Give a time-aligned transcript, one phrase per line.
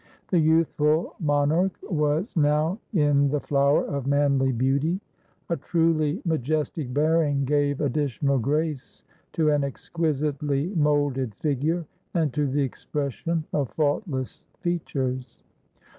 [0.29, 4.99] The youthful monarch was now in the flower of manly beauty.
[5.47, 9.03] A truly majestic bearing gave additional grace
[9.33, 11.85] to an exquisitely moulded figure,
[12.15, 15.43] and to the expression of faultless features.